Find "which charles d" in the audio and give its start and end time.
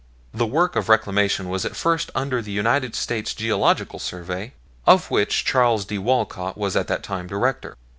5.11-5.99